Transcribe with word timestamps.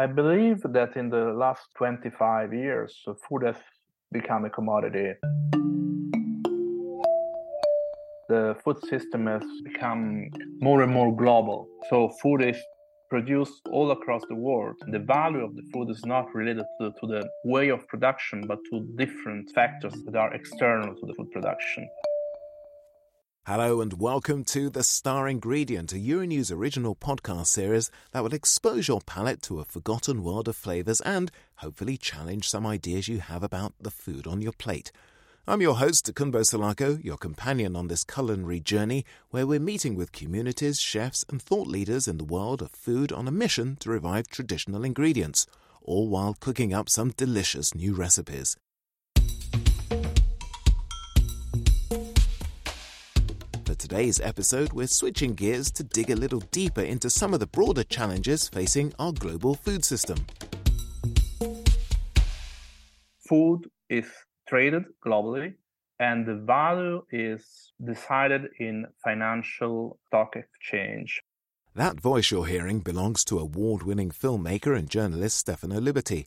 I 0.00 0.06
believe 0.06 0.62
that 0.62 0.96
in 0.96 1.10
the 1.10 1.24
last 1.44 1.60
25 1.76 2.54
years, 2.54 3.02
uh, 3.06 3.12
food 3.28 3.42
has 3.44 3.56
become 4.10 4.46
a 4.46 4.48
commodity. 4.48 5.12
The 8.30 8.56
food 8.64 8.78
system 8.88 9.26
has 9.26 9.42
become 9.62 10.30
more 10.58 10.80
and 10.80 10.90
more 10.90 11.14
global. 11.14 11.68
So, 11.90 12.08
food 12.22 12.40
is 12.40 12.56
produced 13.10 13.60
all 13.70 13.90
across 13.90 14.22
the 14.30 14.36
world. 14.36 14.76
The 14.90 15.00
value 15.00 15.44
of 15.44 15.54
the 15.54 15.64
food 15.70 15.90
is 15.90 16.02
not 16.06 16.34
related 16.34 16.64
to, 16.80 16.92
to 16.98 17.06
the 17.06 17.28
way 17.44 17.68
of 17.68 17.86
production, 17.86 18.46
but 18.46 18.60
to 18.70 18.80
different 18.96 19.50
factors 19.50 19.92
that 20.06 20.16
are 20.16 20.32
external 20.32 20.94
to 20.94 21.06
the 21.08 21.12
food 21.12 21.30
production. 21.30 21.86
Hello 23.46 23.80
and 23.80 23.94
welcome 23.94 24.44
to 24.44 24.68
The 24.68 24.82
Star 24.82 25.26
Ingredient, 25.26 25.92
a 25.92 25.96
Euronews 25.96 26.54
original 26.54 26.94
podcast 26.94 27.46
series 27.46 27.90
that 28.12 28.22
will 28.22 28.34
expose 28.34 28.86
your 28.86 29.00
palate 29.00 29.40
to 29.42 29.60
a 29.60 29.64
forgotten 29.64 30.22
world 30.22 30.46
of 30.46 30.54
flavours 30.54 31.00
and 31.00 31.32
hopefully 31.56 31.96
challenge 31.96 32.50
some 32.50 32.66
ideas 32.66 33.08
you 33.08 33.18
have 33.20 33.42
about 33.42 33.72
the 33.80 33.90
food 33.90 34.26
on 34.26 34.42
your 34.42 34.52
plate. 34.52 34.92
I'm 35.48 35.62
your 35.62 35.76
host, 35.76 36.04
Tokunbo 36.04 36.42
Salako, 36.42 37.02
your 37.02 37.16
companion 37.16 37.76
on 37.76 37.88
this 37.88 38.04
culinary 38.04 38.60
journey 38.60 39.06
where 39.30 39.46
we're 39.46 39.58
meeting 39.58 39.94
with 39.96 40.12
communities, 40.12 40.78
chefs, 40.78 41.24
and 41.30 41.40
thought 41.40 41.66
leaders 41.66 42.06
in 42.06 42.18
the 42.18 42.24
world 42.24 42.60
of 42.60 42.70
food 42.72 43.10
on 43.10 43.26
a 43.26 43.32
mission 43.32 43.76
to 43.76 43.90
revive 43.90 44.28
traditional 44.28 44.84
ingredients, 44.84 45.46
all 45.80 46.10
while 46.10 46.36
cooking 46.38 46.74
up 46.74 46.90
some 46.90 47.12
delicious 47.16 47.74
new 47.74 47.94
recipes. 47.94 48.58
Today's 53.80 54.20
episode, 54.20 54.74
we're 54.74 54.86
switching 54.86 55.32
gears 55.32 55.70
to 55.70 55.82
dig 55.82 56.10
a 56.10 56.14
little 56.14 56.40
deeper 56.52 56.82
into 56.82 57.08
some 57.08 57.32
of 57.32 57.40
the 57.40 57.46
broader 57.46 57.82
challenges 57.82 58.46
facing 58.46 58.92
our 58.98 59.10
global 59.10 59.54
food 59.54 59.86
system. 59.86 60.18
Food 63.26 63.70
is 63.88 64.04
traded 64.46 64.84
globally 65.02 65.54
and 65.98 66.26
the 66.26 66.34
value 66.34 67.02
is 67.10 67.72
decided 67.82 68.42
in 68.58 68.84
financial 69.02 69.98
stock 70.08 70.36
exchange. 70.36 71.22
That 71.74 72.00
voice 72.00 72.30
you're 72.32 72.46
hearing 72.46 72.80
belongs 72.80 73.24
to 73.26 73.38
award 73.38 73.84
winning 73.84 74.10
filmmaker 74.10 74.76
and 74.76 74.90
journalist 74.90 75.38
Stefano 75.38 75.80
Liberti. 75.80 76.26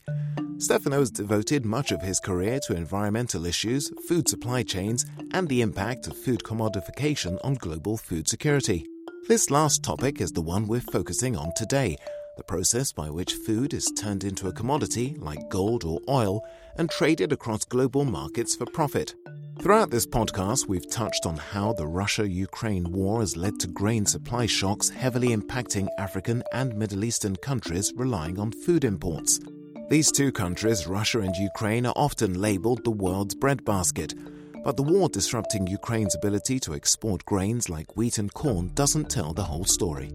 Stefano's 0.58 1.10
devoted 1.10 1.66
much 1.66 1.92
of 1.92 2.00
his 2.00 2.18
career 2.18 2.58
to 2.60 2.74
environmental 2.74 3.44
issues, 3.44 3.92
food 4.08 4.26
supply 4.26 4.62
chains, 4.62 5.04
and 5.32 5.46
the 5.48 5.60
impact 5.60 6.06
of 6.06 6.16
food 6.16 6.42
commodification 6.42 7.38
on 7.44 7.54
global 7.54 7.98
food 7.98 8.26
security. 8.26 8.86
This 9.28 9.50
last 9.50 9.82
topic 9.82 10.22
is 10.22 10.32
the 10.32 10.40
one 10.40 10.66
we're 10.66 10.80
focusing 10.80 11.36
on 11.36 11.52
today 11.54 11.98
the 12.36 12.42
process 12.42 12.90
by 12.90 13.08
which 13.08 13.34
food 13.34 13.72
is 13.74 13.92
turned 13.96 14.24
into 14.24 14.48
a 14.48 14.52
commodity 14.52 15.14
like 15.18 15.48
gold 15.50 15.84
or 15.84 16.00
oil 16.08 16.44
and 16.76 16.90
traded 16.90 17.32
across 17.32 17.64
global 17.64 18.04
markets 18.04 18.56
for 18.56 18.66
profit. 18.66 19.14
Throughout 19.60 19.90
this 19.90 20.06
podcast, 20.06 20.66
we've 20.66 20.90
touched 20.90 21.24
on 21.26 21.36
how 21.36 21.72
the 21.72 21.86
Russia 21.86 22.28
Ukraine 22.28 22.90
war 22.92 23.20
has 23.20 23.36
led 23.36 23.58
to 23.60 23.66
grain 23.68 24.04
supply 24.04 24.46
shocks 24.46 24.90
heavily 24.90 25.28
impacting 25.28 25.88
African 25.96 26.42
and 26.52 26.76
Middle 26.76 27.04
Eastern 27.04 27.36
countries 27.36 27.92
relying 27.96 28.38
on 28.38 28.52
food 28.52 28.84
imports. 28.84 29.40
These 29.88 30.12
two 30.12 30.32
countries, 30.32 30.86
Russia 30.86 31.20
and 31.20 31.34
Ukraine, 31.36 31.86
are 31.86 31.94
often 31.96 32.40
labeled 32.40 32.84
the 32.84 32.90
world's 32.90 33.34
breadbasket. 33.34 34.14
But 34.64 34.76
the 34.76 34.82
war 34.82 35.08
disrupting 35.08 35.66
Ukraine's 35.66 36.14
ability 36.14 36.58
to 36.60 36.74
export 36.74 37.24
grains 37.24 37.70
like 37.70 37.96
wheat 37.96 38.18
and 38.18 38.32
corn 38.34 38.70
doesn't 38.74 39.08
tell 39.08 39.32
the 39.32 39.44
whole 39.44 39.64
story. 39.64 40.10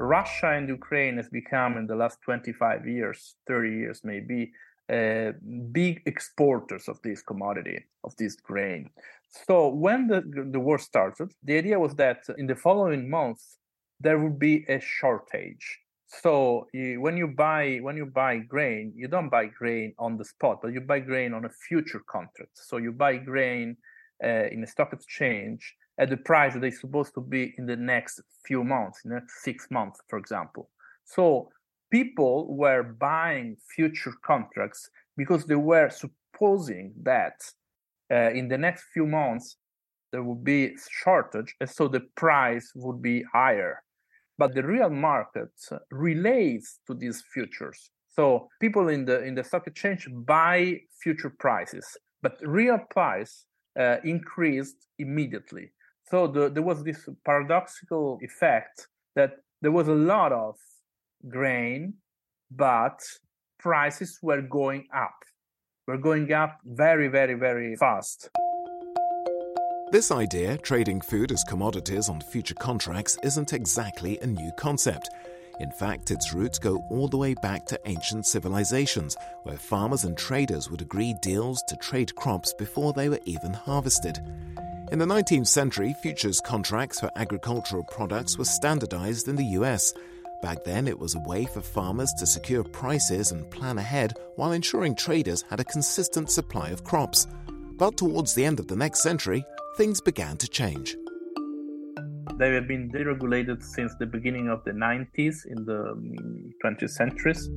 Russia 0.00 0.52
and 0.52 0.68
Ukraine 0.68 1.16
has 1.16 1.28
become 1.28 1.76
in 1.76 1.86
the 1.86 1.96
last 1.96 2.20
25 2.22 2.86
years, 2.86 3.36
30 3.46 3.70
years 3.70 4.00
maybe, 4.02 4.52
uh, 4.92 5.32
big 5.72 6.02
exporters 6.06 6.88
of 6.88 7.00
this 7.02 7.22
commodity, 7.22 7.84
of 8.04 8.16
this 8.16 8.36
grain. 8.36 8.90
So 9.46 9.68
when 9.68 10.06
the, 10.06 10.22
the 10.50 10.60
war 10.60 10.78
started, 10.78 11.32
the 11.42 11.58
idea 11.58 11.78
was 11.78 11.94
that 11.96 12.24
in 12.38 12.46
the 12.46 12.56
following 12.56 13.10
months, 13.10 13.58
there 14.00 14.18
would 14.18 14.38
be 14.38 14.64
a 14.68 14.80
shortage. 14.80 15.78
So 16.06 16.66
you, 16.72 17.00
when 17.00 17.16
you 17.18 17.28
buy 17.28 17.78
when 17.82 17.96
you 17.96 18.06
buy 18.06 18.38
grain, 18.38 18.94
you 18.96 19.08
don't 19.08 19.28
buy 19.28 19.46
grain 19.46 19.92
on 19.98 20.16
the 20.16 20.24
spot, 20.24 20.60
but 20.62 20.72
you 20.72 20.80
buy 20.80 21.00
grain 21.00 21.34
on 21.34 21.44
a 21.44 21.50
future 21.50 22.02
contract. 22.08 22.52
So 22.54 22.78
you 22.78 22.92
buy 22.92 23.16
grain 23.18 23.76
uh, 24.24 24.46
in 24.50 24.64
a 24.64 24.66
stock 24.66 24.94
exchange 24.94 25.74
at 25.98 26.08
the 26.08 26.16
price 26.16 26.54
that 26.54 26.64
is 26.64 26.80
supposed 26.80 27.12
to 27.14 27.20
be 27.20 27.54
in 27.58 27.66
the 27.66 27.76
next 27.76 28.20
few 28.46 28.64
months, 28.64 29.00
next 29.04 29.42
six 29.42 29.66
months, 29.70 30.00
for 30.08 30.18
example. 30.18 30.70
So 31.04 31.50
people 31.90 32.54
were 32.54 32.82
buying 32.82 33.56
future 33.74 34.12
contracts 34.24 34.90
because 35.16 35.44
they 35.44 35.56
were 35.56 35.90
supposing 35.90 36.92
that 37.02 37.34
uh, 38.10 38.30
in 38.30 38.48
the 38.48 38.58
next 38.58 38.84
few 38.92 39.06
months 39.06 39.56
there 40.12 40.22
would 40.22 40.42
be 40.42 40.74
shortage, 40.90 41.54
and 41.60 41.68
so 41.68 41.86
the 41.86 42.00
price 42.16 42.72
would 42.74 43.02
be 43.02 43.22
higher. 43.32 43.82
But 44.38 44.54
the 44.54 44.62
real 44.62 44.88
market 44.88 45.50
relates 45.90 46.78
to 46.86 46.94
these 46.94 47.22
futures. 47.32 47.90
So 48.08 48.48
people 48.60 48.88
in 48.88 49.04
the 49.04 49.22
in 49.22 49.34
the 49.34 49.44
stock 49.44 49.66
exchange 49.66 50.08
buy 50.10 50.80
future 51.02 51.32
prices, 51.38 51.96
but 52.22 52.38
real 52.42 52.78
price 52.90 53.44
uh, 53.78 53.96
increased 54.04 54.86
immediately. 54.98 55.72
So 56.10 56.26
the, 56.26 56.48
there 56.48 56.62
was 56.62 56.82
this 56.82 57.08
paradoxical 57.24 58.18
effect 58.22 58.88
that 59.14 59.32
there 59.60 59.72
was 59.72 59.88
a 59.88 59.94
lot 59.94 60.32
of 60.32 60.56
grain, 61.26 61.94
but 62.50 63.00
prices 63.58 64.18
were 64.22 64.42
going 64.42 64.86
up. 64.94 65.14
Were 65.86 65.98
going 65.98 66.32
up 66.32 66.58
very, 66.64 67.08
very, 67.08 67.34
very 67.34 67.74
fast. 67.76 68.28
This 69.90 70.10
idea, 70.10 70.58
trading 70.58 71.00
food 71.00 71.32
as 71.32 71.42
commodities 71.44 72.10
on 72.10 72.20
future 72.20 72.54
contracts, 72.54 73.16
isn't 73.22 73.54
exactly 73.54 74.18
a 74.18 74.26
new 74.26 74.52
concept. 74.58 75.08
In 75.60 75.70
fact, 75.72 76.10
its 76.10 76.34
roots 76.34 76.58
go 76.58 76.76
all 76.90 77.08
the 77.08 77.16
way 77.16 77.34
back 77.34 77.64
to 77.66 77.80
ancient 77.86 78.26
civilizations, 78.26 79.16
where 79.44 79.56
farmers 79.56 80.04
and 80.04 80.16
traders 80.16 80.70
would 80.70 80.82
agree 80.82 81.14
deals 81.22 81.62
to 81.68 81.76
trade 81.76 82.14
crops 82.14 82.52
before 82.52 82.92
they 82.92 83.08
were 83.08 83.20
even 83.24 83.54
harvested. 83.54 84.18
In 84.92 84.98
the 84.98 85.06
19th 85.06 85.48
century, 85.48 85.94
futures 86.02 86.40
contracts 86.40 87.00
for 87.00 87.10
agricultural 87.16 87.84
products 87.84 88.38
were 88.38 88.44
standardized 88.44 89.26
in 89.26 89.36
the 89.36 89.56
US. 89.60 89.92
Back 90.40 90.62
then, 90.64 90.86
it 90.86 90.98
was 90.98 91.16
a 91.16 91.20
way 91.20 91.46
for 91.46 91.60
farmers 91.60 92.12
to 92.18 92.26
secure 92.26 92.62
prices 92.62 93.32
and 93.32 93.50
plan 93.50 93.78
ahead 93.78 94.14
while 94.36 94.52
ensuring 94.52 94.94
traders 94.94 95.44
had 95.50 95.58
a 95.58 95.64
consistent 95.64 96.30
supply 96.30 96.68
of 96.70 96.84
crops. 96.84 97.26
But 97.76 97.96
towards 97.96 98.34
the 98.34 98.44
end 98.44 98.60
of 98.60 98.68
the 98.68 98.76
next 98.76 99.02
century, 99.02 99.44
things 99.76 100.00
began 100.00 100.36
to 100.36 100.48
change. 100.48 100.96
They 102.36 102.54
have 102.54 102.68
been 102.68 102.88
deregulated 102.90 103.64
since 103.64 103.92
the 103.98 104.06
beginning 104.06 104.48
of 104.48 104.62
the 104.62 104.70
90s 104.70 105.44
in 105.46 105.64
the 105.64 105.94
20th 106.64 106.82
mm, 106.82 106.90
centuries. 106.90 107.48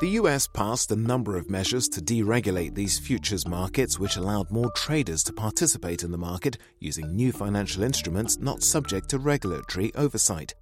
The 0.00 0.08
US 0.20 0.48
passed 0.48 0.90
a 0.90 0.96
number 0.96 1.36
of 1.36 1.48
measures 1.48 1.88
to 1.90 2.02
deregulate 2.02 2.74
these 2.74 2.98
futures 2.98 3.46
markets, 3.46 3.98
which 3.98 4.16
allowed 4.16 4.50
more 4.50 4.70
traders 4.72 5.22
to 5.24 5.32
participate 5.32 6.02
in 6.02 6.10
the 6.10 6.18
market 6.18 6.58
using 6.80 7.14
new 7.14 7.32
financial 7.32 7.84
instruments 7.84 8.38
not 8.38 8.62
subject 8.62 9.08
to 9.10 9.18
regulatory 9.18 9.94
oversight. 9.94 10.54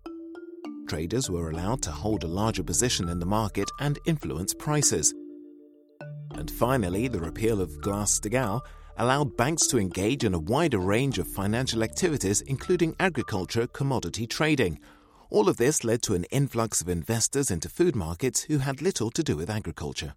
Traders 0.88 1.30
were 1.30 1.50
allowed 1.50 1.82
to 1.82 1.90
hold 1.90 2.24
a 2.24 2.28
larger 2.28 2.62
position 2.62 3.08
in 3.08 3.18
the 3.18 3.26
market 3.26 3.70
and 3.80 3.98
influence 4.06 4.54
prices. 4.54 5.14
And 6.32 6.50
finally, 6.50 7.08
the 7.08 7.20
repeal 7.20 7.60
of 7.60 7.80
Glass 7.80 8.18
Steagall 8.18 8.60
allowed 8.98 9.36
banks 9.36 9.66
to 9.68 9.78
engage 9.78 10.24
in 10.24 10.34
a 10.34 10.38
wider 10.38 10.78
range 10.78 11.18
of 11.18 11.26
financial 11.26 11.82
activities, 11.82 12.42
including 12.42 12.94
agriculture 13.00 13.66
commodity 13.66 14.26
trading 14.26 14.78
all 15.34 15.48
of 15.48 15.56
this 15.56 15.82
led 15.82 16.00
to 16.00 16.14
an 16.14 16.22
influx 16.30 16.80
of 16.80 16.88
investors 16.88 17.50
into 17.50 17.68
food 17.68 17.96
markets 17.96 18.42
who 18.44 18.58
had 18.58 18.80
little 18.80 19.10
to 19.10 19.22
do 19.22 19.36
with 19.36 19.50
agriculture. 19.50 20.14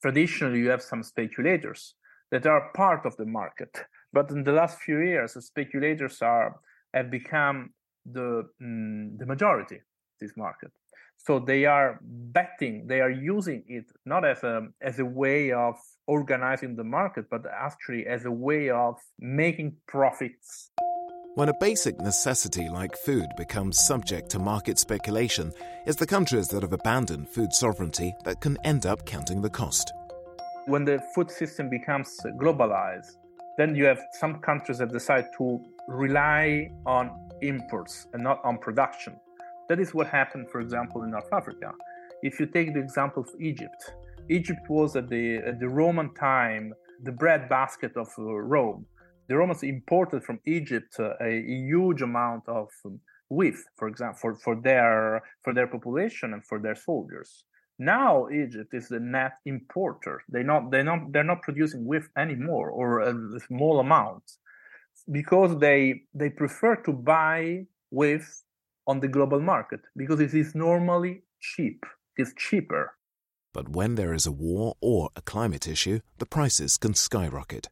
Traditionally, 0.00 0.60
you 0.60 0.70
have 0.70 0.80
some 0.80 1.02
speculators 1.02 1.94
that 2.30 2.46
are 2.46 2.70
part 2.72 3.04
of 3.04 3.16
the 3.16 3.26
market, 3.26 3.76
but 4.12 4.30
in 4.30 4.44
the 4.44 4.52
last 4.52 4.78
few 4.78 5.00
years, 5.00 5.32
speculators 5.44 6.22
are 6.22 6.60
have 6.94 7.10
become 7.10 7.70
the 8.04 8.48
mm, 8.62 9.18
the 9.18 9.26
majority 9.26 9.80
this 10.20 10.36
market. 10.36 10.70
So 11.16 11.38
they 11.38 11.66
are 11.66 12.00
betting, 12.02 12.86
they 12.88 13.00
are 13.00 13.10
using 13.10 13.62
it 13.68 13.84
not 14.04 14.24
as 14.24 14.42
a 14.42 14.68
as 14.80 14.98
a 14.98 15.04
way 15.04 15.52
of 15.52 15.76
organizing 16.06 16.76
the 16.76 16.84
market, 16.84 17.26
but 17.30 17.42
actually 17.46 18.06
as 18.06 18.24
a 18.24 18.30
way 18.30 18.70
of 18.70 18.96
making 19.18 19.76
profits. 19.86 20.70
When 21.34 21.48
a 21.48 21.54
basic 21.60 21.98
necessity 21.98 22.68
like 22.68 22.94
food 22.94 23.26
becomes 23.38 23.86
subject 23.86 24.28
to 24.30 24.38
market 24.38 24.78
speculation, 24.78 25.52
it's 25.86 25.96
the 25.96 26.06
countries 26.06 26.48
that 26.48 26.62
have 26.62 26.74
abandoned 26.74 27.28
food 27.28 27.52
sovereignty 27.54 28.12
that 28.24 28.40
can 28.40 28.58
end 28.64 28.84
up 28.84 29.06
counting 29.06 29.40
the 29.40 29.48
cost. 29.48 29.92
When 30.66 30.84
the 30.84 31.00
food 31.14 31.30
system 31.30 31.70
becomes 31.70 32.20
globalized, 32.38 33.16
then 33.56 33.74
you 33.74 33.84
have 33.86 34.00
some 34.20 34.40
countries 34.40 34.78
that 34.78 34.92
decide 34.92 35.26
to 35.38 35.64
rely 35.88 36.70
on 36.84 37.10
imports 37.42 38.06
and 38.12 38.22
not 38.22 38.40
on 38.44 38.58
production. 38.58 39.16
That 39.68 39.80
is 39.80 39.94
what 39.94 40.06
happened, 40.06 40.50
for 40.50 40.60
example, 40.60 41.02
in 41.02 41.10
North 41.10 41.32
Africa. 41.32 41.72
If 42.22 42.38
you 42.38 42.46
take 42.46 42.72
the 42.72 42.80
example 42.80 43.22
of 43.22 43.30
Egypt, 43.40 43.92
Egypt 44.28 44.68
was 44.68 44.96
at 44.96 45.08
the, 45.08 45.36
at 45.36 45.58
the 45.60 45.68
Roman 45.68 46.14
time 46.14 46.74
the 47.02 47.12
breadbasket 47.12 47.96
of 47.96 48.08
uh, 48.18 48.22
Rome. 48.22 48.86
The 49.28 49.36
Romans 49.36 49.62
imported 49.62 50.24
from 50.24 50.40
Egypt 50.46 50.94
uh, 50.98 51.14
a, 51.20 51.26
a, 51.26 51.40
huge 51.40 52.02
amount 52.02 52.44
of 52.48 52.68
um, 52.84 53.00
wheat, 53.28 53.54
for 53.76 53.88
example, 53.88 54.18
for, 54.20 54.34
for 54.34 54.60
their 54.60 55.22
for 55.42 55.54
their 55.54 55.66
population 55.66 56.32
and 56.32 56.44
for 56.44 56.60
their 56.60 56.74
soldiers. 56.74 57.44
Now 57.78 58.28
Egypt 58.28 58.74
is 58.74 58.88
the 58.88 59.00
net 59.00 59.32
importer. 59.46 60.22
They 60.28 60.42
not 60.42 60.70
they 60.70 60.82
not 60.82 61.12
they're 61.12 61.24
not 61.24 61.42
producing 61.42 61.84
wheat 61.86 62.02
anymore 62.16 62.70
or 62.70 63.00
a 63.00 63.40
small 63.48 63.80
amount 63.80 64.24
because 65.10 65.58
they 65.58 66.02
they 66.14 66.30
prefer 66.30 66.76
to 66.76 66.92
buy 66.92 67.66
wheat 67.90 68.22
on 68.86 69.00
the 69.00 69.08
global 69.08 69.40
market 69.40 69.80
because 69.96 70.20
it 70.20 70.34
is 70.34 70.54
normally 70.54 71.22
cheap. 71.40 71.84
It's 72.16 72.32
cheaper. 72.36 72.94
But 73.52 73.68
when 73.68 73.96
there 73.96 74.14
is 74.14 74.26
a 74.26 74.32
war 74.32 74.74
or 74.80 75.10
a 75.14 75.22
climate 75.22 75.68
issue, 75.68 76.00
the 76.18 76.26
prices 76.26 76.78
can 76.78 76.94
skyrocket. 76.94 77.68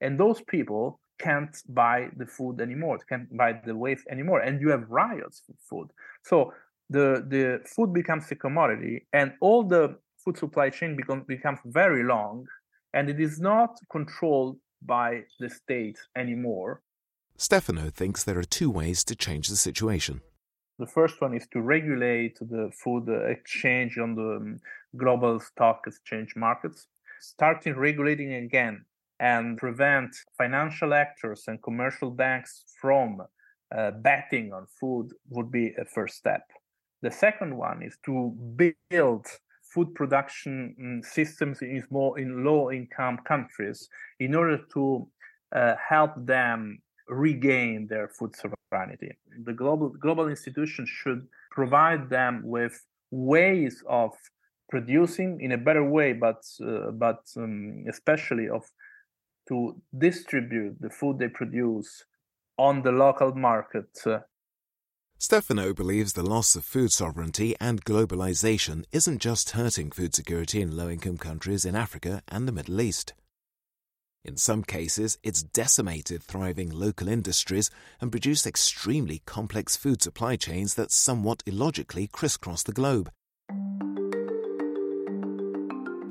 And 0.00 0.18
those 0.18 0.42
people 0.42 1.00
can't 1.20 1.56
buy 1.68 2.08
the 2.16 2.26
food 2.26 2.60
anymore, 2.60 2.98
can't 3.08 3.34
buy 3.36 3.60
the 3.64 3.76
waste 3.76 4.06
anymore. 4.10 4.40
And 4.40 4.60
you 4.60 4.70
have 4.70 4.90
riots 4.90 5.42
for 5.46 5.54
food. 5.70 5.90
So 6.24 6.52
the, 6.90 7.24
the 7.28 7.60
food 7.64 7.92
becomes 7.92 8.30
a 8.32 8.34
commodity 8.34 9.06
and 9.12 9.32
all 9.40 9.62
the 9.62 9.96
food 10.24 10.36
supply 10.36 10.70
chain 10.70 10.96
become, 10.96 11.24
becomes 11.28 11.60
very 11.64 12.02
long 12.02 12.46
and 12.92 13.08
it 13.08 13.20
is 13.20 13.40
not 13.40 13.78
controlled 13.90 14.58
by 14.86 15.22
the 15.40 15.48
state 15.48 15.98
anymore. 16.16 16.82
Stefano 17.36 17.90
thinks 17.90 18.22
there 18.22 18.38
are 18.38 18.44
two 18.44 18.70
ways 18.70 19.04
to 19.04 19.16
change 19.16 19.48
the 19.48 19.56
situation. 19.56 20.20
The 20.78 20.86
first 20.86 21.20
one 21.20 21.34
is 21.34 21.46
to 21.52 21.60
regulate 21.60 22.38
the 22.40 22.70
food 22.72 23.08
exchange 23.08 23.98
on 23.98 24.14
the 24.14 24.36
um, 24.36 24.58
global 24.96 25.38
stock 25.40 25.82
exchange 25.86 26.34
markets, 26.36 26.86
starting 27.20 27.76
regulating 27.76 28.34
again 28.34 28.84
and 29.20 29.56
prevent 29.56 30.16
financial 30.36 30.92
actors 30.92 31.44
and 31.46 31.62
commercial 31.62 32.10
banks 32.10 32.64
from 32.80 33.22
uh, 33.76 33.90
betting 33.92 34.52
on 34.52 34.66
food 34.80 35.10
would 35.30 35.50
be 35.50 35.72
a 35.80 35.84
first 35.84 36.16
step. 36.16 36.42
The 37.02 37.10
second 37.10 37.56
one 37.56 37.82
is 37.82 37.96
to 38.04 38.36
build 38.90 39.26
food 39.72 39.94
production 39.94 40.74
mm, 40.80 41.04
systems 41.04 41.62
in 41.62 41.82
small 41.88 42.14
in 42.14 42.44
low 42.44 42.70
income 42.70 43.18
countries 43.24 43.88
in 44.20 44.34
order 44.34 44.58
to 44.74 45.06
uh, 45.54 45.74
help 45.76 46.12
them 46.16 46.80
regain 47.08 47.86
their 47.88 48.08
food 48.08 48.34
sovereignty. 48.36 49.10
The 49.44 49.52
global 49.52 49.88
global 49.90 50.28
institutions 50.28 50.88
should 50.88 51.26
provide 51.50 52.08
them 52.08 52.42
with 52.44 52.84
ways 53.10 53.82
of 53.88 54.12
producing 54.70 55.40
in 55.40 55.52
a 55.52 55.58
better 55.58 55.84
way, 55.84 56.12
but 56.12 56.42
uh, 56.66 56.90
but 56.92 57.22
um, 57.36 57.84
especially 57.88 58.48
of 58.48 58.64
to 59.48 59.80
distribute 59.98 60.76
the 60.80 60.90
food 60.90 61.18
they 61.18 61.28
produce 61.28 62.04
on 62.58 62.82
the 62.82 62.92
local 62.92 63.34
market. 63.34 63.90
Uh, 64.06 64.20
Stefano 65.22 65.72
believes 65.72 66.14
the 66.14 66.28
loss 66.28 66.56
of 66.56 66.64
food 66.64 66.90
sovereignty 66.90 67.54
and 67.60 67.84
globalization 67.84 68.84
isn't 68.90 69.20
just 69.20 69.50
hurting 69.50 69.92
food 69.92 70.16
security 70.16 70.60
in 70.60 70.76
low 70.76 70.88
income 70.90 71.16
countries 71.16 71.64
in 71.64 71.76
Africa 71.76 72.24
and 72.26 72.48
the 72.48 72.52
Middle 72.52 72.80
East. 72.80 73.12
In 74.24 74.36
some 74.36 74.64
cases, 74.64 75.18
it's 75.22 75.44
decimated 75.44 76.24
thriving 76.24 76.70
local 76.70 77.06
industries 77.06 77.70
and 78.00 78.10
produced 78.10 78.48
extremely 78.48 79.22
complex 79.24 79.76
food 79.76 80.02
supply 80.02 80.34
chains 80.34 80.74
that 80.74 80.90
somewhat 80.90 81.44
illogically 81.46 82.08
crisscross 82.08 82.64
the 82.64 82.72
globe. 82.72 83.08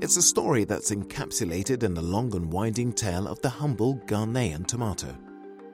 It's 0.01 0.15
a 0.15 0.21
story 0.21 0.63
that's 0.63 0.89
encapsulated 0.89 1.83
in 1.83 1.95
the 1.95 2.01
long 2.01 2.33
and 2.33 2.49
winding 2.49 2.93
tale 2.93 3.27
of 3.27 3.41
the 3.41 3.49
humble 3.49 3.97
Ghanaian 4.05 4.65
tomato. 4.65 5.17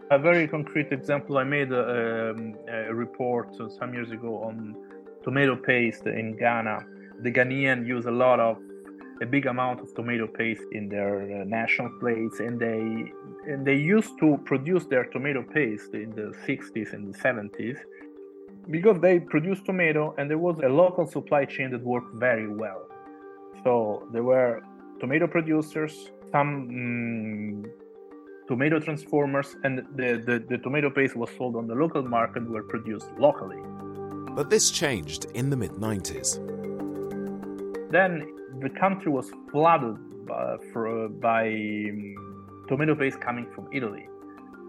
A 0.10 0.18
very 0.18 0.48
concrete 0.48 0.94
example 0.94 1.38
I 1.38 1.44
made 1.44 1.72
a, 1.74 2.32
um, 2.32 2.56
a 2.70 2.94
report 2.94 3.54
some 3.78 3.94
years 3.94 4.12
ago 4.12 4.42
on 4.42 4.76
tomato 5.22 5.58
paste 5.58 6.06
in 6.06 6.38
Ghana. 6.38 6.86
The 7.24 7.32
Ghanaian 7.32 7.86
use 7.86 8.06
a 8.06 8.12
lot 8.12 8.40
of 8.40 8.58
a 9.22 9.26
big 9.26 9.48
amount 9.48 9.82
of 9.82 9.94
tomato 9.96 10.26
paste 10.26 10.64
in 10.72 10.88
their 10.88 11.42
uh, 11.42 11.44
national 11.44 11.90
plates 12.00 12.40
and 12.40 12.58
they 12.58 13.12
and 13.52 13.66
they 13.66 13.76
used 13.76 14.18
to 14.20 14.40
produce 14.46 14.86
their 14.86 15.06
tomato 15.06 15.42
paste 15.42 15.94
in 15.94 16.10
the 16.12 16.34
60s 16.48 16.94
and 16.94 17.14
the 17.14 17.18
70s 17.18 17.78
because 18.70 19.00
they 19.02 19.20
produced 19.20 19.66
tomato 19.66 20.14
and 20.18 20.30
there 20.30 20.38
was 20.38 20.60
a 20.60 20.70
local 20.70 21.06
supply 21.08 21.44
chain 21.46 21.72
that 21.72 21.84
worked 21.84 22.14
very 22.16 22.48
well 22.48 22.84
so 23.64 24.08
there 24.14 24.24
were 24.24 24.62
tomato 25.00 25.28
producers 25.28 26.12
some 26.32 26.50
mm, 26.70 27.87
tomato 28.48 28.80
transformers 28.80 29.56
and 29.64 29.80
the, 29.96 30.22
the, 30.26 30.44
the 30.50 30.58
tomato 30.60 30.90
paste 30.90 31.16
was 31.16 31.30
sold 31.38 31.56
on 31.56 31.68
the 31.68 31.76
local 31.76 32.04
market 32.04 32.48
were 32.50 32.64
produced 32.64 33.08
locally 33.18 33.62
but 34.36 34.50
this 34.50 34.72
changed 34.72 35.26
in 35.34 35.50
the 35.50 35.58
mid 35.58 35.72
90s 35.72 36.30
then 37.92 38.28
the 38.62 38.70
country 38.70 39.12
was 39.12 39.32
flooded 39.52 39.98
by, 40.26 40.58
for, 40.72 41.10
by 41.10 41.48
um, 41.48 42.16
tomato 42.68 42.96
paste 42.96 43.20
coming 43.22 43.48
from 43.54 43.68
Italy 43.72 44.08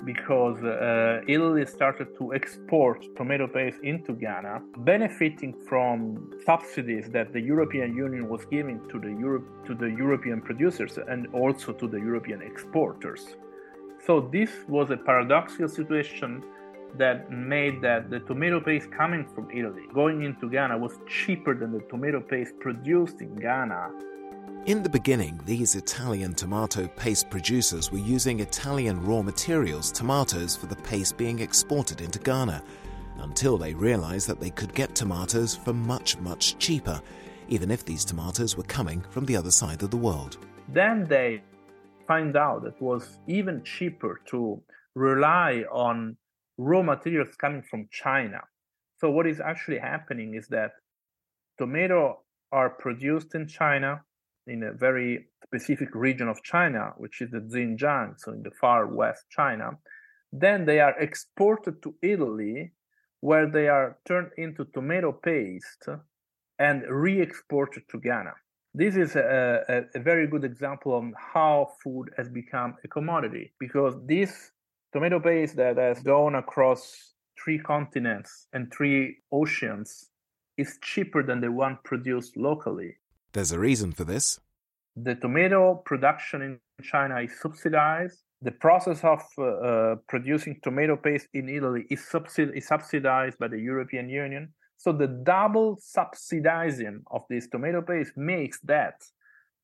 because 0.04 0.62
uh, 0.62 1.20
Italy 1.26 1.66
started 1.66 2.16
to 2.19 2.32
export 2.32 3.04
tomato 3.16 3.48
paste 3.48 3.78
into 3.82 4.12
Ghana, 4.12 4.62
benefiting 4.78 5.54
from 5.69 6.30
subsidies 6.47 7.11
that 7.11 7.32
the 7.32 7.40
European 7.40 7.97
Union 7.97 8.28
was 8.28 8.44
giving 8.44 8.80
to 8.90 9.00
the 9.00 9.08
Europe 9.08 9.47
to 9.66 9.75
the 9.75 9.87
European 9.87 10.40
producers 10.40 10.99
and 11.08 11.26
also 11.35 11.73
to 11.73 11.88
the 11.88 11.99
European 11.99 12.42
exporters. 12.42 13.37
So 14.07 14.28
this 14.33 14.50
was 14.69 14.90
a 14.90 14.97
paradoxical 14.97 15.69
situation 15.69 16.43
that 16.97 17.31
made 17.31 17.83
that 17.83 18.11
the 18.11 18.21
tomato 18.21 18.61
paste 18.61 18.90
coming 18.90 19.26
from 19.35 19.50
Italy 19.50 19.83
going 19.93 20.23
into 20.23 20.49
Ghana 20.49 20.78
was 20.78 20.99
cheaper 21.09 21.55
than 21.55 21.73
the 21.73 21.81
tomato 21.90 22.21
paste 22.21 22.59
produced 22.61 23.21
in 23.21 23.35
Ghana. 23.35 23.90
In 24.67 24.83
the 24.83 24.88
beginning, 24.88 25.40
these 25.45 25.76
Italian 25.76 26.35
tomato 26.35 26.88
paste 26.88 27.31
producers 27.31 27.93
were 27.93 27.99
using 27.99 28.40
Italian 28.40 29.05
raw 29.05 29.23
materials, 29.23 29.90
tomatoes, 29.93 30.57
for 30.57 30.67
the 30.67 30.76
paste 30.76 31.17
being 31.17 31.38
exported 31.40 32.00
into 32.00 32.19
Ghana, 32.19 32.62
until 33.19 33.59
they 33.59 33.75
realized 33.75 34.28
that 34.28 34.40
they 34.40 34.50
could 34.50 34.75
get 34.75 34.95
tomatoes 34.95 35.55
for 35.57 35.73
much, 35.73 36.19
much 36.19 36.59
cheaper, 36.59 37.00
even 37.49 37.71
if 37.71 37.85
these 37.85 38.05
tomatoes 38.05 38.57
were 38.57 38.64
coming 38.64 39.02
from 39.11 39.25
the 39.26 39.37
other 39.37 39.50
side 39.50 39.83
of 39.83 39.90
the 39.90 39.97
world. 39.97 40.38
Then 40.69 41.07
they 41.09 41.43
find 42.09 42.37
out 42.37 42.67
it 42.67 42.81
was 42.81 43.19
even 43.29 43.62
cheaper 43.62 44.21
to 44.31 44.61
rely 44.95 45.65
on 45.71 46.17
raw 46.57 46.83
materials 46.83 47.37
coming 47.37 47.62
from 47.62 47.87
China. 47.93 48.41
So 48.97 49.11
what 49.11 49.27
is 49.27 49.41
actually 49.41 49.79
happening 49.79 50.35
is 50.35 50.49
that 50.49 50.73
tomato 51.59 52.23
are 52.50 52.71
produced 52.71 53.35
in 53.35 53.47
China 53.47 54.03
in 54.47 54.62
a 54.62 54.73
very 54.73 55.27
specific 55.45 55.95
region 55.95 56.29
of 56.29 56.43
China, 56.43 56.95
which 56.97 57.21
is 57.21 57.31
the 57.31 57.41
Xinjiang, 57.41 58.15
so 58.19 58.33
in 58.33 58.43
the 58.43 58.50
far 58.61 58.87
west 58.87 59.25
China. 59.31 59.73
Then 60.33 60.65
they 60.65 60.81
are 60.81 60.99
exported 60.99 61.83
to 61.83 61.95
Italy, 62.03 62.73
where 63.21 63.50
they 63.50 63.69
are 63.69 63.99
turned 64.07 64.31
into 64.38 64.65
tomato 64.65 65.12
paste 65.12 65.87
and 66.59 66.83
re-exported 66.88 67.83
to 67.91 68.00
Ghana. 68.00 68.33
This 68.75 68.96
is 68.96 69.16
a, 69.16 69.87
a, 69.94 69.98
very 69.98 70.26
good 70.26 70.44
example 70.44 70.96
of 70.96 71.04
how 71.16 71.72
food 71.82 72.10
has 72.16 72.28
become 72.28 72.76
a 72.84 72.88
commodity 72.88 73.52
because 73.58 73.94
this 74.06 74.52
tomato 74.92 75.18
paste 75.18 75.56
that 75.56 75.78
has 75.78 76.00
gone 76.02 76.34
across 76.34 77.14
three 77.42 77.58
continents 77.58 78.46
and 78.52 78.72
three 78.72 79.16
oceans 79.32 80.10
is 80.56 80.78
cheaper 80.82 81.22
than 81.22 81.40
the 81.40 81.50
one 81.50 81.78
produced 81.84 82.37
locally. 82.37 82.96
There's 83.32 83.52
a 83.52 83.58
reason 83.58 83.92
for 83.92 84.04
this. 84.04 84.38
The 84.96 85.14
tomato 85.14 85.76
production 85.84 86.42
in 86.42 86.60
China 86.82 87.20
is 87.20 87.32
subsidized 87.40 88.22
the 88.40 88.52
process 88.52 89.02
of 89.02 89.20
uh, 89.37 89.42
uh, 89.42 89.96
producing 90.08 90.60
tomato 90.62 90.96
paste 90.96 91.28
in 91.34 91.48
Italy 91.48 91.87
is, 91.90 92.06
is, 92.38 92.66
subsidized 92.66 93.38
by 93.38 93.48
the 93.48 93.58
European 93.58 94.08
Union. 94.08 94.52
So 94.78 94.92
the 94.92 95.08
double 95.08 95.76
subsidizing 95.80 97.02
of 97.11 97.23
this 97.28 97.49
tomato 97.49 97.82
paste 97.82 98.16
makes 98.16 98.61
that 98.61 99.02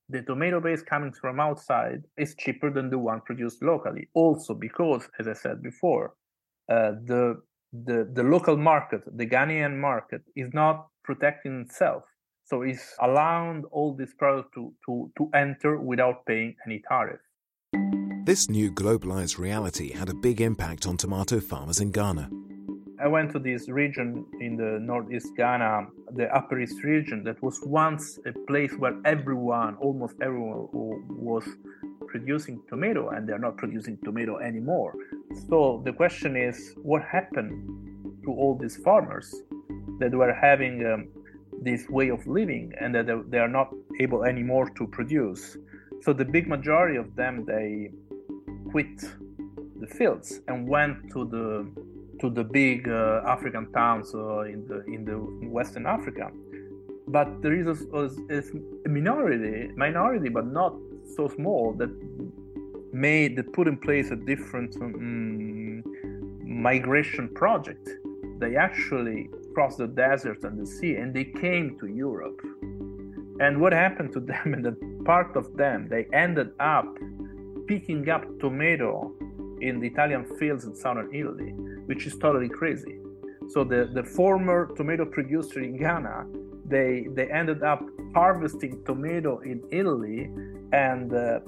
the 0.08 0.22
tomato 0.22 0.60
paste 0.60 0.84
coming 0.84 1.12
from 1.12 1.40
outside 1.40 2.02
is 2.18 2.34
cheaper 2.34 2.70
than 2.70 2.90
the 2.90 2.98
one 2.98 3.20
produced 3.22 3.62
locally. 3.62 4.08
Also 4.12 4.54
because, 4.54 5.08
as 5.18 5.26
I 5.28 5.32
said 5.32 5.62
before, 5.62 6.14
uh, 6.70 6.92
the 7.04 7.40
the 7.72 8.08
the 8.12 8.22
local 8.22 8.56
market, 8.56 9.02
the 9.16 9.26
Ghanaian 9.26 9.78
market, 9.78 10.22
is 10.36 10.50
not 10.52 10.88
protecting 11.04 11.60
itself. 11.60 12.02
So 12.44 12.62
it's 12.62 12.94
allowing 13.00 13.64
all 13.70 13.94
this 13.94 14.12
product 14.14 14.52
to, 14.54 14.72
to, 14.84 15.10
to 15.16 15.30
enter 15.34 15.80
without 15.80 16.26
paying 16.26 16.54
any 16.66 16.82
tariff. 16.86 17.20
This 18.24 18.50
new 18.50 18.70
globalized 18.70 19.38
reality 19.38 19.92
had 19.92 20.08
a 20.10 20.14
big 20.14 20.40
impact 20.40 20.86
on 20.86 20.96
tomato 20.96 21.40
farmers 21.40 21.80
in 21.80 21.90
Ghana. 21.90 22.30
I 23.04 23.06
went 23.06 23.32
to 23.32 23.38
this 23.38 23.68
region 23.68 24.24
in 24.40 24.56
the 24.56 24.78
northeast 24.80 25.36
Ghana, 25.36 25.88
the 26.12 26.34
Upper 26.34 26.58
East 26.58 26.82
region, 26.82 27.22
that 27.24 27.42
was 27.42 27.60
once 27.60 28.18
a 28.24 28.32
place 28.46 28.72
where 28.78 28.96
everyone, 29.04 29.76
almost 29.76 30.14
everyone, 30.22 30.68
was 30.72 31.44
producing 32.08 32.62
tomato, 32.66 33.10
and 33.10 33.28
they're 33.28 33.38
not 33.38 33.58
producing 33.58 33.98
tomato 34.04 34.38
anymore. 34.38 34.94
So 35.50 35.82
the 35.84 35.92
question 35.92 36.34
is, 36.34 36.72
what 36.82 37.02
happened 37.02 38.22
to 38.24 38.30
all 38.30 38.56
these 38.56 38.78
farmers 38.78 39.34
that 39.98 40.14
were 40.14 40.32
having 40.32 40.86
um, 40.86 41.08
this 41.60 41.86
way 41.90 42.08
of 42.08 42.26
living 42.26 42.72
and 42.80 42.94
that 42.94 43.06
they 43.28 43.38
are 43.38 43.48
not 43.48 43.68
able 44.00 44.24
anymore 44.24 44.70
to 44.78 44.86
produce? 44.86 45.58
So 46.00 46.14
the 46.14 46.24
big 46.24 46.48
majority 46.48 46.96
of 46.96 47.14
them, 47.16 47.44
they 47.44 47.90
quit 48.70 48.98
the 49.78 49.88
fields 49.88 50.40
and 50.48 50.66
went 50.66 51.12
to 51.12 51.26
the 51.26 51.70
to 52.20 52.30
the 52.30 52.44
big 52.44 52.88
uh, 52.88 53.22
African 53.26 53.70
towns 53.72 54.14
uh, 54.14 54.40
in 54.40 54.66
the 54.66 54.84
in 54.86 55.04
the 55.04 55.16
Western 55.48 55.86
Africa. 55.86 56.30
But 57.06 57.42
there 57.42 57.52
is 57.52 57.86
a, 57.92 58.10
a, 58.30 58.88
minority, 58.88 59.70
minority, 59.76 60.30
but 60.30 60.46
not 60.46 60.74
so 61.16 61.28
small 61.28 61.74
that 61.74 61.90
made 62.92 63.36
that 63.36 63.52
put 63.52 63.68
in 63.68 63.76
place 63.76 64.10
a 64.10 64.16
different 64.16 64.74
um, 64.80 65.82
migration 66.42 67.28
project. 67.34 67.88
They 68.38 68.56
actually 68.56 69.28
crossed 69.54 69.78
the 69.78 69.86
desert 69.86 70.44
and 70.44 70.58
the 70.58 70.66
sea, 70.66 70.96
and 70.96 71.12
they 71.12 71.24
came 71.24 71.78
to 71.80 71.86
Europe. 71.86 72.40
And 73.40 73.60
what 73.60 73.72
happened 73.72 74.12
to 74.14 74.20
them? 74.32 74.54
And 74.54 74.64
that 74.64 75.04
part 75.04 75.36
of 75.36 75.56
them, 75.56 75.88
they 75.88 76.06
ended 76.12 76.50
up 76.58 76.88
picking 77.66 78.08
up 78.08 78.24
tomato 78.40 79.12
in 79.60 79.80
the 79.80 79.86
Italian 79.86 80.24
fields 80.38 80.64
in 80.64 80.74
southern 80.74 81.14
Italy, 81.14 81.54
which 81.86 82.06
is 82.06 82.16
totally 82.16 82.48
crazy. 82.48 82.98
So 83.48 83.64
the, 83.64 83.90
the 83.92 84.02
former 84.02 84.74
tomato 84.74 85.04
producer 85.04 85.60
in 85.60 85.76
Ghana, 85.76 86.26
they 86.66 87.06
they 87.12 87.30
ended 87.30 87.62
up 87.62 87.82
harvesting 88.14 88.82
tomato 88.84 89.40
in 89.40 89.62
Italy 89.70 90.30
and 90.72 91.12
uh, 91.12 91.40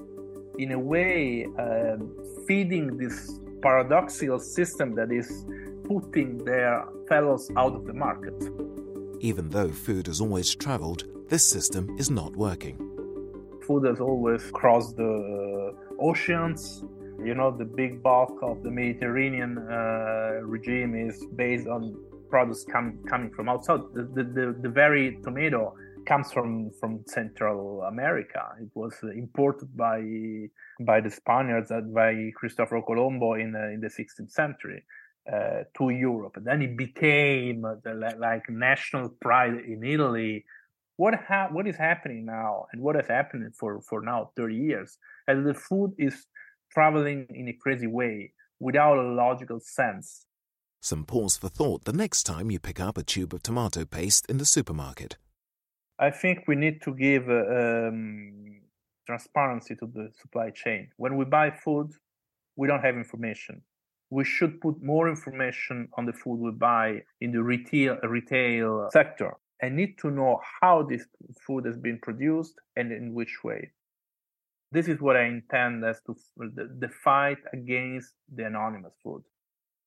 in 0.57 0.71
a 0.73 0.79
way 0.79 1.47
uh, 1.57 1.97
feeding 2.45 2.97
this 2.97 3.39
paradoxical 3.61 4.39
system 4.39 4.95
that 4.95 5.11
is 5.11 5.45
putting 5.85 6.37
their 6.45 6.85
fellows 7.07 7.49
out 7.57 7.73
of 7.73 7.85
the 7.85 7.93
market. 7.93 8.35
Even 9.19 9.49
though 9.49 9.69
food 9.69 10.07
has 10.07 10.21
always 10.21 10.53
traveled, 10.53 11.05
this 11.29 11.43
system 11.43 11.95
is 11.97 12.09
not 12.09 12.35
working. 12.35 12.77
Food 13.65 13.85
has 13.85 13.99
always 13.99 14.43
crossed 14.51 14.95
the 14.95 15.73
oceans. 15.99 16.83
You 17.23 17.33
know, 17.33 17.55
the 17.55 17.65
big 17.65 18.03
bulk 18.03 18.39
of 18.41 18.63
the 18.63 18.71
Mediterranean 18.71 19.57
uh, 19.57 20.39
regime 20.43 20.95
is 20.95 21.25
based 21.35 21.67
on 21.67 21.95
products 22.29 22.65
com- 22.71 22.99
coming 23.09 23.31
from 23.31 23.49
outside. 23.49 23.81
The, 23.93 24.03
the, 24.03 24.23
the, 24.23 24.55
the, 24.61 24.69
very 24.69 25.17
tomato 25.23 25.75
comes 26.05 26.31
from, 26.31 26.71
from 26.79 27.03
Central 27.07 27.81
America. 27.83 28.43
It 28.61 28.69
was 28.75 28.93
imported 29.03 29.75
by 29.75 29.99
by 30.79 31.01
the 31.01 31.09
Spaniards 31.09 31.71
by 31.93 32.31
Cristoforo 32.35 32.81
Colombo 32.83 33.33
in 33.33 33.55
uh, 33.55 33.73
in 33.73 33.81
the 33.81 33.89
16th 33.89 34.31
century. 34.31 34.83
Uh, 35.27 35.63
to 35.77 35.89
Europe. 35.89 36.37
And 36.37 36.47
then 36.47 36.61
it 36.61 36.77
became 36.77 37.63
the, 37.83 38.15
like 38.17 38.49
national 38.49 39.09
pride 39.19 39.55
in 39.55 39.83
Italy. 39.83 40.45
What 40.95 41.15
ha- 41.15 41.49
what 41.51 41.67
is 41.67 41.75
happening 41.75 42.25
now, 42.25 42.67
and 42.71 42.81
what 42.81 42.95
has 42.95 43.07
happened 43.07 43.53
for 43.53 43.81
for 43.81 44.01
now 44.01 44.31
30 44.37 44.55
years 44.55 44.97
as 45.27 45.43
the 45.43 45.53
food 45.53 45.91
is 45.97 46.25
traveling 46.77 47.25
in 47.33 47.47
a 47.47 47.53
crazy 47.53 47.87
way 47.87 48.31
without 48.59 48.99
a 48.99 49.01
logical 49.01 49.59
sense. 49.59 50.27
Some 50.79 51.05
pause 51.05 51.35
for 51.35 51.49
thought 51.49 51.85
the 51.85 51.99
next 52.03 52.21
time 52.23 52.51
you 52.51 52.59
pick 52.59 52.79
up 52.79 52.99
a 52.99 53.03
tube 53.03 53.33
of 53.33 53.41
tomato 53.41 53.83
paste 53.83 54.27
in 54.29 54.37
the 54.37 54.45
supermarket. 54.45 55.17
I 55.97 56.11
think 56.11 56.43
we 56.47 56.55
need 56.55 56.83
to 56.83 56.93
give 56.93 57.27
uh, 57.29 57.87
um, 57.87 58.61
transparency 59.07 59.75
to 59.77 59.87
the 59.87 60.11
supply 60.21 60.51
chain. 60.51 60.89
When 60.97 61.17
we 61.17 61.25
buy 61.25 61.49
food, 61.49 61.89
we 62.55 62.67
don't 62.67 62.83
have 62.83 62.95
information. 62.95 63.63
We 64.11 64.23
should 64.23 64.61
put 64.61 64.75
more 64.83 65.09
information 65.09 65.89
on 65.97 66.05
the 66.05 66.13
food 66.13 66.37
we 66.39 66.51
buy 66.51 67.01
in 67.21 67.31
the 67.31 67.41
retail 67.41 67.97
retail 68.03 68.89
sector. 68.91 69.33
I 69.63 69.69
need 69.69 69.97
to 70.03 70.11
know 70.11 70.39
how 70.61 70.83
this 70.83 71.03
food 71.45 71.65
has 71.65 71.75
been 71.75 71.97
produced 72.07 72.53
and 72.75 72.91
in 72.91 73.15
which 73.15 73.35
way. 73.43 73.71
This 74.71 74.87
is 74.87 74.99
what 74.99 75.15
I 75.15 75.23
intend 75.23 75.85
as 75.85 76.01
to 76.05 76.15
the, 76.37 76.69
the 76.79 76.89
fight 76.89 77.37
against 77.53 78.13
the 78.33 78.45
anonymous 78.45 78.93
food. 79.01 79.23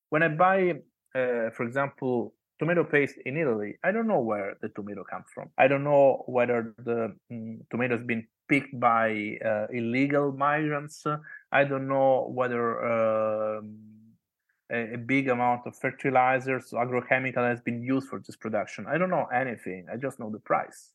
When 0.09 0.23
I 0.23 0.29
buy, 0.29 0.71
uh, 1.15 1.51
for 1.51 1.65
example, 1.65 2.35
tomato 2.59 2.85
paste 2.85 3.17
in 3.25 3.37
Italy, 3.37 3.79
I 3.85 3.93
don't 3.93 4.07
know 4.07 4.21
where 4.21 4.57
the 4.63 4.69
tomato 4.71 5.05
comes 5.05 5.27
from. 5.35 5.51
I 5.59 5.69
don't 5.69 5.85
know 5.85 6.25
whether 6.27 6.75
the 6.79 7.15
mm, 7.31 7.59
tomato 7.71 7.97
has 7.97 8.05
been 8.05 8.27
picked 8.49 8.79
by 8.81 9.39
uh, 9.45 9.67
illegal 9.71 10.33
migrants. 10.33 11.05
I 11.53 11.65
don't 11.65 11.87
know 11.87 12.31
whether 12.35 12.63
uh, 12.85 13.61
a, 14.73 14.95
a, 14.95 14.99
big 14.99 15.29
amount 15.29 15.67
of 15.67 15.77
fertilizers, 15.77 16.71
agrochemical 16.73 17.49
has 17.49 17.61
been 17.61 17.83
used 17.83 18.09
for 18.09 18.19
this 18.19 18.37
production. 18.37 18.87
I 18.89 18.99
don't 18.99 19.11
know 19.11 19.27
anything. 19.33 19.87
I 19.93 19.97
just 19.97 20.19
know 20.19 20.31
the 20.31 20.41
price. 20.41 20.93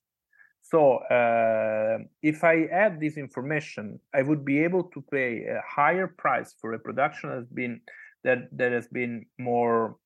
So 0.72 0.98
uh, 0.98 2.00
if 2.24 2.44
I 2.44 2.66
add 2.66 3.00
this 3.00 3.18
information, 3.18 4.00
I 4.16 4.24
would 4.24 4.44
be 4.44 4.64
able 4.64 4.84
to 4.96 5.02
pay 5.12 5.46
a 5.46 5.62
higher 5.62 6.08
price 6.08 6.56
for 6.60 6.74
a 6.74 6.80
production 6.80 7.30
that 7.30 7.36
has 7.36 7.50
been 7.50 7.82
that 8.24 8.50
that 8.58 8.72
has 8.72 8.88
been 8.88 9.28
more 9.38 9.98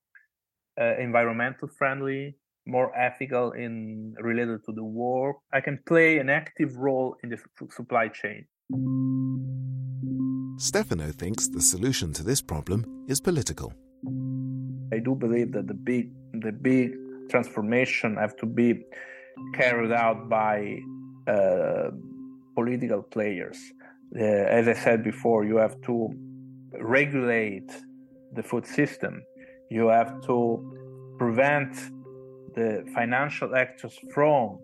uh, 0.80 0.98
environmental 0.98 1.70
friendly, 1.70 2.36
more 2.68 2.92
ethical 2.98 3.54
in 3.54 4.14
related 4.20 4.66
to 4.66 4.74
the 4.74 4.84
war. 4.84 5.38
I 5.54 5.62
can 5.62 5.80
play 5.86 6.18
an 6.18 6.30
active 6.30 6.76
role 6.76 7.16
in 7.24 7.30
the 7.30 7.38
supply 7.70 8.10
chain. 8.10 8.46
Stefano 10.58 11.10
thinks 11.14 11.48
the 11.48 11.62
solution 11.62 12.12
to 12.12 12.22
this 12.22 12.42
problem 12.42 13.06
is 13.08 13.22
political. 13.22 13.72
I 14.92 15.00
do 15.00 15.16
believe 15.16 15.54
that 15.54 15.68
the 15.68 15.80
big 15.92 16.12
the 16.34 16.52
big 16.52 16.98
transformation 17.30 18.18
have 18.18 18.36
to 18.38 18.46
be 18.46 18.84
carried 19.54 19.92
out 19.92 20.30
by 20.30 20.80
uh, 21.28 21.90
political 22.56 23.02
players. 23.02 23.58
Uh, 24.16 24.24
as 24.24 24.68
I 24.68 24.74
said 24.74 25.04
before, 25.04 25.46
you 25.46 25.58
have 25.58 25.80
to 25.82 26.10
regulate 26.80 27.70
the 28.34 28.44
food 28.44 28.66
system. 28.66 29.22
You 29.70 29.88
have 29.88 30.22
to 30.24 31.16
prevent 31.18 31.76
the 32.56 32.84
financial 32.94 33.56
actors 33.56 33.98
from 34.14 34.60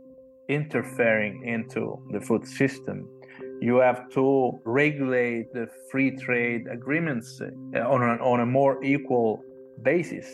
interfering 0.49 1.45
into 1.45 1.99
the 2.11 2.21
food 2.21 2.47
system. 2.47 3.07
You 3.61 3.77
have 3.77 4.09
to 4.11 4.59
regulate 4.65 5.53
the 5.53 5.67
free 5.91 6.11
trade 6.11 6.63
agreements 6.71 7.41
uh, 7.41 7.79
on 7.79 8.01
a, 8.03 8.15
on 8.31 8.41
a 8.41 8.45
more 8.45 8.83
equal 8.83 9.41
basis. 9.81 10.27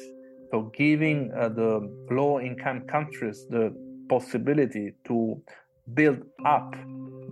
So, 0.52 0.72
giving 0.76 1.32
uh, 1.34 1.50
the 1.50 1.90
low 2.10 2.40
income 2.40 2.82
countries 2.88 3.46
the 3.50 3.74
possibility 4.14 4.88
to 5.10 5.18
build 5.94 6.20
up 6.46 6.70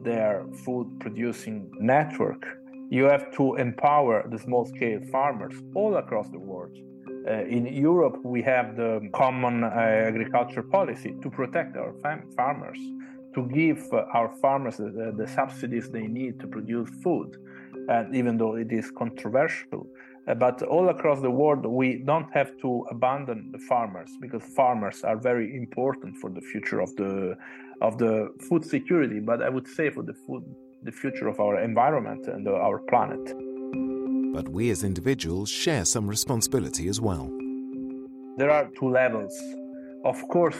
their 0.10 0.46
food 0.64 0.88
producing 1.04 1.58
network. 1.94 2.42
You 2.90 3.04
have 3.14 3.26
to 3.38 3.44
empower 3.68 4.16
the 4.34 4.40
small 4.46 4.64
scale 4.74 5.02
farmers 5.12 5.56
all 5.76 5.94
across 6.04 6.28
the 6.30 6.44
world. 6.52 6.76
Uh, 7.28 7.58
in 7.58 7.64
Europe, 7.90 8.18
we 8.24 8.42
have 8.54 8.68
the 8.78 8.92
common 9.14 9.56
uh, 9.64 9.68
agriculture 10.12 10.64
policy 10.64 11.12
to 11.24 11.30
protect 11.30 11.76
our 11.82 11.94
fam- 12.02 12.28
farmers, 12.40 12.80
to 13.36 13.42
give 13.60 13.80
uh, 13.92 14.18
our 14.18 14.30
farmers 14.42 14.78
the, 14.78 15.14
the, 15.20 15.28
subsidies 15.28 15.86
they 15.90 16.08
need 16.20 16.40
to 16.40 16.48
produce 16.48 16.90
food. 17.04 17.30
And 17.90 18.16
even 18.16 18.38
though 18.38 18.56
it 18.56 18.72
is 18.72 18.90
controversial, 19.04 19.82
Uh, 20.30 20.36
but 20.36 20.62
all 20.64 20.90
across 20.90 21.22
the 21.22 21.32
world, 21.32 21.66
we 21.66 22.04
don't 22.06 22.32
have 22.32 22.56
to 22.62 22.86
abandon 22.92 23.52
the 23.52 23.58
farmers 23.58 24.12
because 24.22 24.44
farmers 24.44 25.04
are 25.04 25.18
very 25.18 25.58
important 25.58 26.16
for 26.18 26.30
the 26.30 26.42
future 26.42 26.80
of 26.80 26.96
the 26.98 27.36
of 27.82 27.98
the 27.98 28.30
food 28.48 28.64
security. 28.64 29.20
But 29.20 29.42
I 29.42 29.50
would 29.50 29.68
say 29.68 29.90
for 29.90 30.04
the 30.04 30.14
food, 30.14 30.44
the 30.84 30.92
future 30.92 31.28
of 31.28 31.40
our 31.40 31.60
environment 31.60 32.28
and 32.28 32.48
our 32.48 32.80
planet. 32.92 33.24
but 34.34 34.48
we 34.50 34.70
as 34.70 34.84
individuals 34.84 35.50
share 35.50 35.84
some 35.86 36.08
responsibility 36.08 36.88
as 36.88 37.02
well. 37.02 37.26
There 38.38 38.52
are 38.52 38.66
two 38.80 38.90
levels. 39.02 39.34
Of 40.06 40.18
course, 40.28 40.60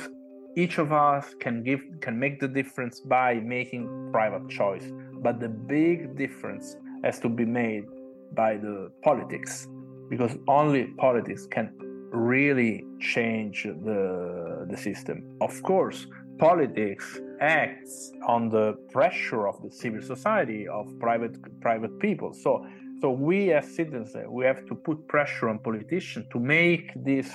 each 0.58 0.80
of 0.80 0.92
us 0.92 1.36
can 1.44 1.56
give 1.64 1.82
can 2.06 2.16
make 2.24 2.36
the 2.40 2.52
difference 2.60 2.96
by 3.18 3.30
making 3.58 3.84
private 4.12 4.50
choice, 4.50 4.88
but 5.26 5.40
the 5.40 5.52
big 5.78 5.98
difference 6.24 6.76
has 7.04 7.20
to 7.20 7.30
be 7.30 7.46
made 7.46 7.86
by 8.34 8.58
the 8.58 8.92
politics 9.04 9.68
because 10.10 10.38
only 10.48 10.86
politics 10.98 11.46
can 11.46 11.72
really 12.12 12.84
change 13.00 13.64
the 13.64 14.66
the 14.70 14.78
system. 14.78 15.38
Of 15.42 15.62
course, 15.64 16.08
politics 16.40 17.22
acts 17.40 18.12
on 18.28 18.50
the 18.50 18.74
pressure 18.92 19.48
of 19.48 19.62
the 19.62 19.72
civil 19.72 20.02
society 20.02 20.68
of 20.68 20.86
private 21.00 21.36
private 21.62 22.00
people. 22.00 22.34
So 22.34 22.66
so 23.02 23.12
we 23.12 23.54
as 23.54 23.66
citizens 23.76 24.16
we 24.28 24.46
have 24.46 24.66
to 24.68 24.76
put 24.76 25.08
pressure 25.08 25.48
on 25.50 25.60
politicians 25.60 26.26
to 26.34 26.40
make 26.40 26.92
this 26.96 27.30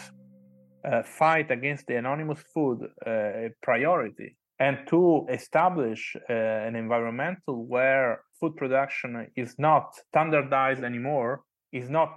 uh, 0.85 1.03
fight 1.03 1.51
against 1.51 1.87
the 1.87 1.97
anonymous 1.97 2.41
food 2.53 2.79
uh, 3.07 3.11
a 3.11 3.51
priority 3.63 4.37
and 4.65 4.79
to 4.87 5.27
establish 5.31 6.17
uh, 6.17 6.33
an 6.33 6.75
environmental 6.75 7.67
where 7.67 8.23
food 8.41 8.57
production 8.57 9.11
is 9.37 9.55
not 9.59 9.95
standardized 10.09 10.83
anymore 10.83 11.43
is 11.71 11.91
not 11.91 12.11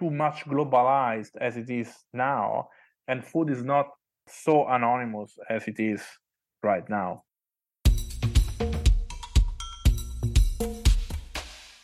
too 0.00 0.10
much 0.10 0.44
globalized 0.46 1.34
as 1.40 1.56
it 1.56 1.70
is 1.70 1.90
now 2.12 2.68
and 3.06 3.24
food 3.24 3.48
is 3.50 3.62
not 3.62 3.86
so 4.26 4.66
anonymous 4.66 5.30
as 5.48 5.68
it 5.68 5.78
is 5.78 6.02
right 6.64 6.88
now 6.90 7.22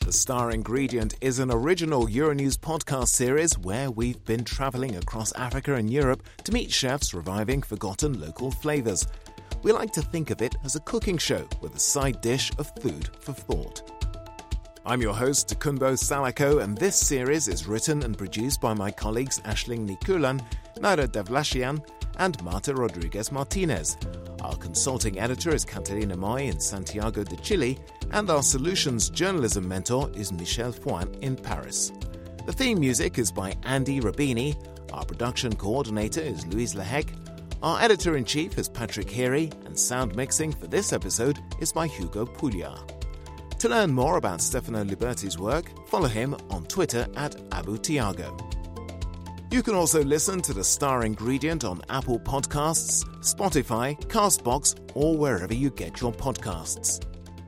The 0.08 0.14
Star 0.14 0.52
Ingredient 0.52 1.16
is 1.20 1.38
an 1.38 1.50
original 1.50 2.06
Euronews 2.06 2.56
podcast 2.56 3.08
series 3.08 3.58
where 3.58 3.90
we've 3.90 4.25
been 4.25 4.42
traveling 4.42 4.96
across 4.96 5.32
Africa 5.32 5.75
and 5.75 5.90
Europe 5.90 6.22
to 6.44 6.50
meet 6.50 6.72
chefs 6.72 7.12
reviving 7.12 7.60
forgotten 7.60 8.18
local 8.18 8.50
flavors. 8.50 9.06
We 9.62 9.72
like 9.72 9.92
to 9.94 10.02
think 10.02 10.30
of 10.30 10.40
it 10.40 10.54
as 10.64 10.76
a 10.76 10.80
cooking 10.80 11.18
show 11.18 11.46
with 11.60 11.74
a 11.74 11.80
side 11.80 12.20
dish 12.20 12.52
of 12.58 12.70
food 12.80 13.10
for 13.20 13.32
thought. 13.32 13.90
I'm 14.86 15.02
your 15.02 15.14
host, 15.14 15.48
Tokunbo 15.48 15.94
Salako, 15.94 16.62
and 16.62 16.78
this 16.78 16.94
series 16.94 17.48
is 17.48 17.66
written 17.66 18.04
and 18.04 18.16
produced 18.16 18.60
by 18.60 18.72
my 18.72 18.92
colleagues 18.92 19.40
Aisling 19.40 19.86
Ní 19.86 19.98
Chúláin, 20.00 20.40
Naira 20.76 21.08
Davlashyan, 21.08 21.84
and 22.18 22.42
Marta 22.44 22.72
Rodríguez 22.72 23.30
Martínez. 23.30 23.96
Our 24.42 24.54
consulting 24.56 25.18
editor 25.18 25.52
is 25.52 25.64
Catalina 25.64 26.16
May 26.16 26.46
in 26.46 26.60
Santiago 26.60 27.24
de 27.24 27.36
Chile, 27.36 27.78
and 28.12 28.30
our 28.30 28.44
solutions 28.44 29.10
journalism 29.10 29.66
mentor 29.66 30.08
is 30.14 30.30
Michèle 30.30 30.72
Foin 30.72 31.12
in 31.20 31.34
Paris. 31.34 31.92
The 32.46 32.52
theme 32.52 32.78
music 32.78 33.18
is 33.18 33.32
by 33.32 33.56
Andy 33.64 34.00
Robini. 34.00 34.56
Our 34.92 35.04
production 35.04 35.54
coordinator 35.56 36.20
is 36.20 36.46
Louise 36.46 36.74
Lehec. 36.74 37.08
Our 37.60 37.80
editor 37.80 38.16
in 38.16 38.24
chief 38.24 38.56
is 38.56 38.68
Patrick 38.68 39.10
Heery, 39.10 39.50
and 39.64 39.76
sound 39.76 40.14
mixing 40.14 40.52
for 40.52 40.68
this 40.68 40.92
episode 40.92 41.40
is 41.60 41.72
by 41.72 41.88
Hugo 41.88 42.24
Puglia. 42.24 42.72
To 43.58 43.68
learn 43.68 43.90
more 43.92 44.16
about 44.16 44.40
Stefano 44.40 44.84
Liberti's 44.84 45.40
work, 45.40 45.72
follow 45.88 46.06
him 46.06 46.36
on 46.50 46.66
Twitter 46.66 47.08
at 47.16 47.34
Abu 47.50 47.76
Tiago. 47.78 48.36
You 49.50 49.64
can 49.64 49.74
also 49.74 50.04
listen 50.04 50.40
to 50.42 50.52
The 50.52 50.62
Star 50.62 51.04
Ingredient 51.04 51.64
on 51.64 51.82
Apple 51.88 52.20
Podcasts, 52.20 53.02
Spotify, 53.22 53.98
Castbox, 54.06 54.78
or 54.94 55.16
wherever 55.18 55.52
you 55.54 55.70
get 55.70 56.00
your 56.00 56.12
podcasts. 56.12 57.04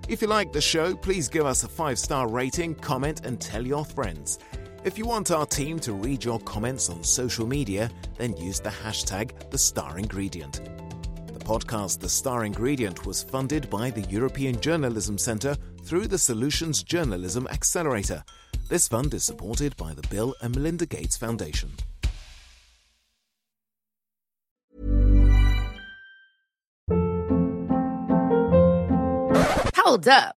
If 0.09 0.23
you 0.23 0.27
like 0.27 0.53
the 0.53 0.61
show, 0.61 0.97
please 0.97 1.29
give 1.29 1.47
us 1.47 1.63
a 1.63 1.69
five 1.69 2.01
star 2.01 2.27
rating, 2.27 2.75
comment, 2.75 3.25
and 3.25 3.41
tell 3.41 3.65
your 3.65 3.85
friends. 3.85 4.41
If 4.83 4.97
you 4.97 5.05
want 5.05 5.31
our 5.31 5.45
team 5.45 5.79
to 5.81 5.93
read 5.93 6.25
your 6.25 6.41
comments 6.41 6.89
on 6.89 7.05
social 7.05 7.47
media, 7.47 7.91
then 8.17 8.35
use 8.39 8.61
the 8.61 8.71
hashtag 8.71 9.51
The 9.51 9.59
Star 9.59 9.99
Ingredient. 9.99 10.63
The 11.27 11.45
podcast 11.45 12.01
The 12.01 12.09
Star 12.09 12.47
Ingredient 12.47 13.05
was 13.05 13.23
funded 13.23 13.69
by 13.69 13.91
the 13.91 14.01
European 14.09 14.59
Journalism 14.59 15.19
Centre 15.19 15.55
through 15.85 16.07
the 16.07 16.17
Solutions 16.17 16.83
Journalism 16.83 17.47
Accelerator. 17.49 18.25
This 18.71 18.89
fund 18.89 19.13
is 19.13 19.23
supported 19.23 19.77
by 19.77 19.93
the 19.93 20.07
Bill 20.09 20.35
and 20.41 20.57
Melinda 20.57 20.87
Gates 20.87 21.19
Foundation. 21.19 21.73
Hold 29.77 30.09
up. 30.09 30.40